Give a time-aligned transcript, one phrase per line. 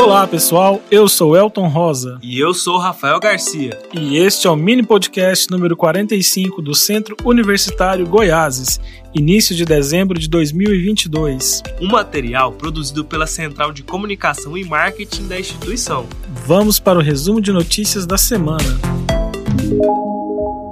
[0.00, 2.20] Olá pessoal, eu sou Elton Rosa.
[2.22, 3.76] E eu sou Rafael Garcia.
[3.92, 8.80] E este é o mini podcast número 45 do Centro Universitário Goiáses,
[9.12, 11.64] início de dezembro de 2022.
[11.80, 16.06] Um material produzido pela Central de Comunicação e Marketing da instituição.
[16.46, 18.78] Vamos para o resumo de notícias da semana.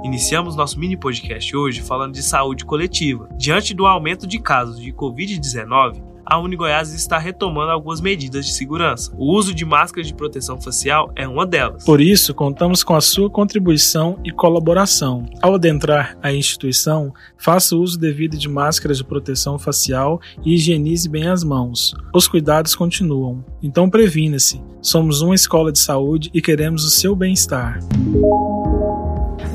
[0.05, 3.27] Iniciamos nosso mini podcast hoje falando de saúde coletiva.
[3.37, 9.11] Diante do aumento de casos de Covid-19, a Unigoiás está retomando algumas medidas de segurança.
[9.17, 11.85] O uso de máscaras de proteção facial é uma delas.
[11.85, 15.25] Por isso, contamos com a sua contribuição e colaboração.
[15.41, 21.07] Ao adentrar a instituição, faça o uso devido de máscaras de proteção facial e higienize
[21.07, 21.95] bem as mãos.
[22.13, 23.43] Os cuidados continuam.
[23.63, 24.61] Então previna-se.
[24.81, 27.79] Somos uma escola de saúde e queremos o seu bem-estar.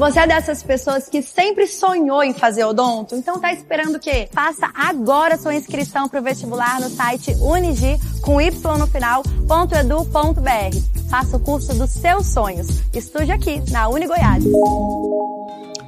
[0.03, 3.15] Você é dessas pessoas que sempre sonhou em fazer odonto?
[3.15, 4.29] Então tá esperando o quê?
[4.33, 11.09] Faça agora sua inscrição para o vestibular no site unigi com y no final, .edu.br.
[11.09, 12.67] Faça o curso dos seus sonhos.
[12.93, 14.43] Estude aqui na Unigoiás.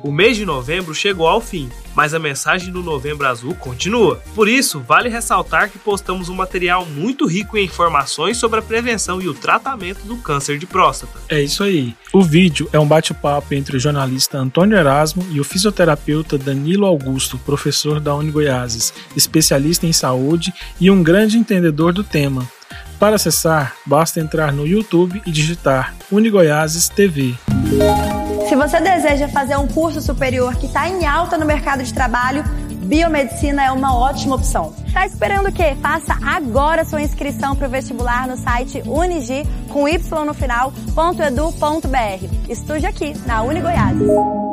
[0.04, 4.20] O mês de novembro chegou ao fim, mas a mensagem do Novembro Azul continua.
[4.34, 9.22] Por isso, vale ressaltar que postamos um material muito rico em informações sobre a prevenção
[9.22, 11.18] e o tratamento do câncer de próstata.
[11.30, 11.96] É isso aí.
[12.12, 17.38] O vídeo é um bate-papo entre o jornalista Antônio Erasmo e o fisioterapeuta Danilo Augusto,
[17.38, 22.46] professor da Unigoiases, especialista em saúde e um grande entendedor do tema.
[23.00, 27.34] Para acessar, basta entrar no YouTube e digitar Unigoiases TV.
[28.48, 32.44] Se você deseja fazer um curso superior que está em alta no mercado de trabalho,
[32.84, 34.74] biomedicina é uma ótima opção.
[34.92, 35.76] Tá esperando o quê?
[35.82, 40.72] Faça agora sua inscrição para o vestibular no site unigi com y no final,
[41.26, 42.48] .edu.br.
[42.48, 44.43] Estude aqui na Unigoiás.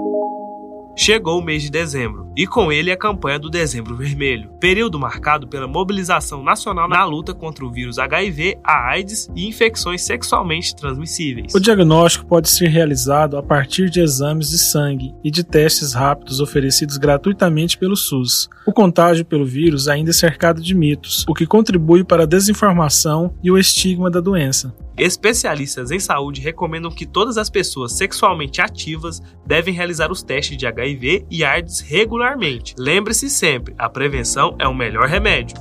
[0.96, 5.48] Chegou o mês de dezembro e com ele a campanha do Dezembro Vermelho, período marcado
[5.48, 11.54] pela mobilização nacional na luta contra o vírus HIV, a AIDS e infecções sexualmente transmissíveis.
[11.56, 16.40] O diagnóstico pode ser realizado a partir de exames de sangue e de testes rápidos
[16.40, 18.50] oferecidos gratuitamente pelo SUS.
[18.66, 23.34] O contágio pelo vírus ainda é cercado de mitos, o que contribui para a desinformação
[23.42, 24.74] e o estigma da doença.
[24.98, 30.68] Especialistas em saúde recomendam que todas as pessoas sexualmente ativas devem realizar os testes de
[30.68, 32.76] HIV e AIDS regularmente.
[32.78, 35.58] Lembre-se sempre, a prevenção é o melhor remédio.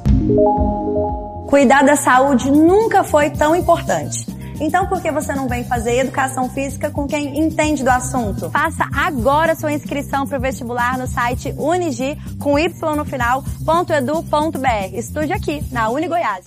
[1.49, 4.40] Cuidar da saúde nunca foi tão importante.
[4.61, 8.51] Então, por que você não vem fazer educação física com quem entende do assunto?
[8.51, 14.95] Faça agora sua inscrição para o vestibular no site unigi com y no final, .edu.br.
[14.95, 16.47] Estude aqui, na Unigoiás.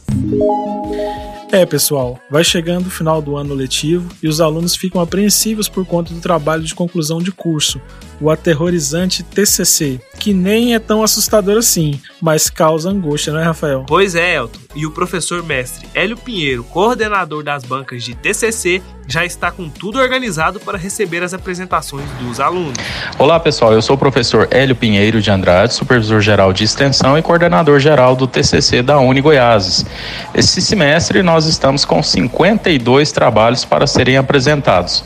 [1.52, 5.86] É, pessoal, vai chegando o final do ano letivo e os alunos ficam apreensivos por
[5.86, 7.82] conta do trabalho de conclusão de curso,
[8.20, 13.86] o aterrorizante TCC, que nem é tão assustador assim, mas causa angústia, não é, Rafael?
[13.88, 14.60] Pois é, Elton.
[14.76, 20.00] E o professor mestre Hélio Pinheiro, coordenador das bancas de TCC, já está com tudo
[20.00, 22.74] organizado para receber as apresentações dos alunos.
[23.20, 23.74] Olá, pessoal.
[23.74, 28.16] Eu sou o professor Hélio Pinheiro de Andrade, supervisor geral de extensão e coordenador geral
[28.16, 29.86] do TCC da Uni Goiás.
[30.34, 35.04] Esse semestre nós estamos com 52 trabalhos para serem apresentados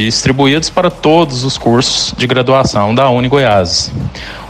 [0.00, 3.92] distribuídos para todos os cursos de graduação da Uni Goiás.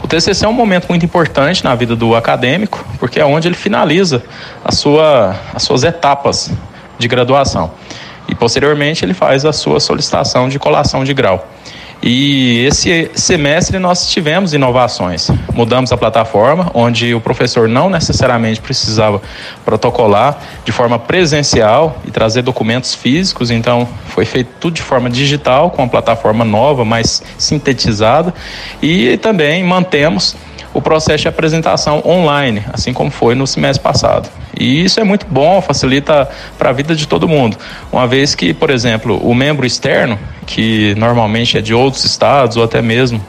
[0.01, 3.55] O TCC é um momento muito importante na vida do acadêmico, porque é onde ele
[3.55, 4.23] finaliza
[4.63, 6.51] a sua, as suas etapas
[6.97, 7.71] de graduação.
[8.27, 11.47] E posteriormente ele faz a sua solicitação de colação de grau.
[12.05, 15.31] E esse semestre nós tivemos inovações.
[15.53, 19.21] Mudamos a plataforma, onde o professor não necessariamente precisava
[19.63, 25.71] protocolar de forma presencial e trazer documentos físicos, então foi feito tudo de forma digital,
[25.71, 28.33] com uma plataforma nova, mais sintetizada,
[28.81, 30.35] e também mantemos
[30.73, 34.29] o processo de apresentação online, assim como foi no semestre passado.
[34.57, 37.57] E isso é muito bom, facilita para a vida de todo mundo.
[37.91, 42.63] Uma vez que, por exemplo, o membro externo, que normalmente é de outros estados ou
[42.63, 43.21] até mesmo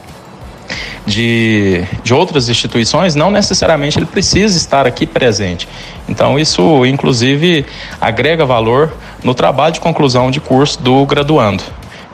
[1.05, 5.67] de, de outras instituições, não necessariamente ele precisa estar aqui presente.
[6.09, 7.65] Então, isso, inclusive,
[8.01, 8.93] agrega valor
[9.23, 11.63] no trabalho de conclusão de curso do graduando.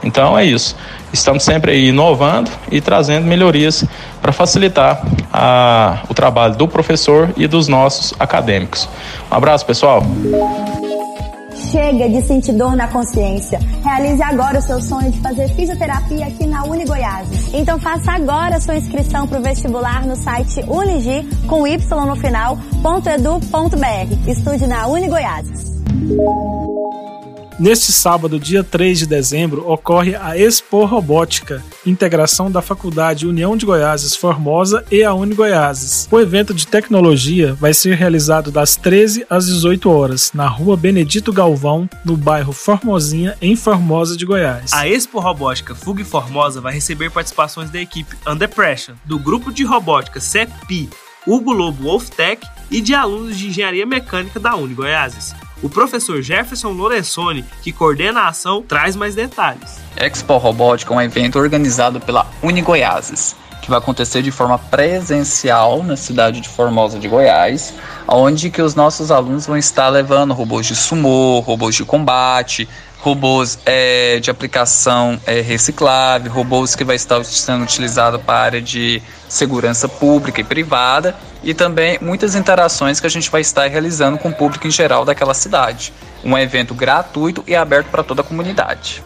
[0.03, 0.75] Então, é isso.
[1.13, 3.83] Estamos sempre aí inovando e trazendo melhorias
[4.21, 5.01] para facilitar
[5.31, 8.87] a, o trabalho do professor e dos nossos acadêmicos.
[9.31, 10.03] Um abraço, pessoal.
[11.69, 13.59] Chega de sentir dor na consciência.
[13.83, 17.27] Realize agora o seu sonho de fazer fisioterapia aqui na Uni Goiás.
[17.53, 22.57] Então faça agora sua inscrição para o vestibular no site unigi com y no final,
[23.05, 24.29] .edu.br.
[24.29, 25.47] Estude na Uni Goiás.
[27.61, 33.67] Neste sábado, dia 3 de dezembro, ocorre a Expo Robótica, integração da Faculdade União de
[33.67, 36.07] Goiás Formosa e a Uni Goiás.
[36.11, 41.31] O evento de tecnologia vai ser realizado das 13 às 18 horas, na rua Benedito
[41.31, 44.73] Galvão, no bairro Formosinha, em Formosa de Goiás.
[44.73, 49.63] A Expo Robótica Fug Formosa vai receber participações da equipe Under Pressure, do grupo de
[49.63, 50.89] robótica CEPI,
[51.27, 55.35] Hugo Lobo Wolftech e de alunos de engenharia mecânica da Uni Goiás.
[55.63, 59.79] O professor Jefferson Lorenzoni, que coordena a ação, traz mais detalhes.
[59.95, 65.83] Expo Robótica é um evento organizado pela Uni Goiás, que vai acontecer de forma presencial
[65.83, 67.75] na cidade de Formosa de Goiás,
[68.07, 72.67] onde que os nossos alunos vão estar levando robôs de sumô, robôs de combate,
[73.01, 78.61] robôs é, de aplicação é, reciclável, robôs que vai estar sendo utilizado para a área
[78.61, 84.17] de segurança pública e privada e também muitas interações que a gente vai estar realizando
[84.17, 85.91] com o público em geral daquela cidade.
[86.23, 89.03] Um evento gratuito e aberto para toda a comunidade.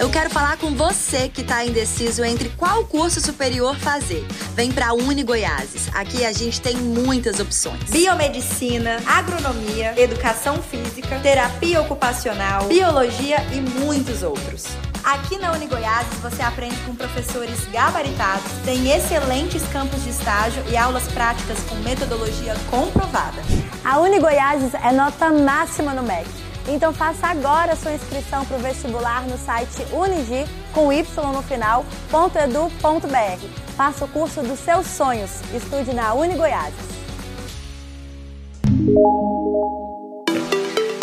[0.00, 4.26] Eu quero falar com você que está indeciso entre qual curso superior fazer.
[4.54, 5.90] Vem para a Uni Goiás.
[5.92, 14.22] Aqui a gente tem muitas opções: biomedicina, agronomia, educação física, terapia ocupacional, biologia e muitos
[14.22, 14.64] outros.
[15.04, 20.78] Aqui na Uni Goiás você aprende com professores gabaritados, tem excelentes campos de estágio e
[20.78, 23.42] aulas práticas com metodologia comprovada.
[23.84, 26.49] A Uni Goiás é nota máxima no MEC.
[26.68, 31.02] Então faça agora a sua inscrição para o vestibular no site unigi, com y
[31.32, 33.46] no final, .edu.br.
[33.76, 35.40] Faça o curso dos seus sonhos.
[35.54, 36.74] Estude na Uni Goiás.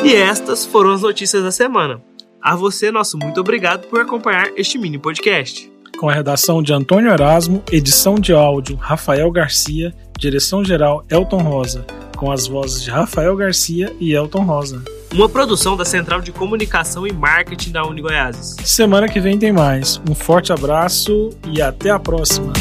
[0.04, 2.01] E estas foram as notícias da semana.
[2.42, 5.69] A você, nosso muito obrigado por acompanhar este mini podcast.
[6.00, 11.86] Com a redação de Antônio Erasmo, edição de áudio Rafael Garcia, direção geral Elton Rosa,
[12.15, 17.08] com as vozes de Rafael Garcia e Elton Rosa uma produção da Central de Comunicação
[17.08, 18.56] e Marketing da Uni Goiás.
[18.64, 20.00] Semana que vem tem mais.
[20.08, 22.54] Um forte abraço e até a próxima.